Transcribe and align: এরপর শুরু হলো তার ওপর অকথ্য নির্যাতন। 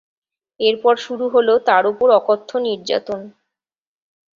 এরপর 0.59 0.93
শুরু 1.05 1.25
হলো 1.29 1.53
তার 1.67 1.83
ওপর 1.91 2.07
অকথ্য 2.19 2.49
নির্যাতন। 2.65 3.21